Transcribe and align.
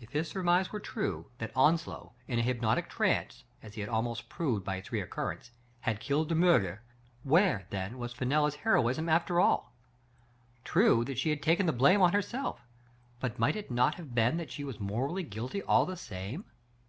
If 0.00 0.10
his 0.12 0.28
surmise 0.28 0.70
were 0.70 0.78
true, 0.78 1.26
that 1.38 1.50
Onslow, 1.56 2.12
in 2.28 2.38
a 2.38 2.42
hypnotic 2.42 2.88
trance, 2.88 3.42
as 3.60 3.74
he 3.74 3.80
had 3.80 3.90
almost 3.90 4.28
proved 4.28 4.64
by 4.64 4.76
its 4.76 4.92
recurrence, 4.92 5.50
had 5.80 5.98
killed 5.98 6.28
De 6.28 6.36
Miirger, 6.36 6.78
where, 7.24 7.66
then, 7.70 7.98
was 7.98 8.12
Fenella's 8.12 8.54
heroism 8.54 9.08
after 9.08 9.40
all? 9.40 9.72
True 10.62 11.04
that 11.06 11.18
she 11.18 11.30
had 11.30 11.42
taken 11.42 11.66
the 11.66 11.72
blame 11.72 12.02
on 12.02 12.12
herself; 12.12 12.60
but 13.18 13.40
might 13.40 13.56
it 13.56 13.68
not 13.68 13.96
have 13.96 14.14
been 14.14 14.36
that 14.36 14.52
she 14.52 14.62
was 14.62 14.78
morally 14.78 15.24
guilty 15.24 15.60
all 15.60 15.84
the 15.86 15.96
same? 15.96 16.44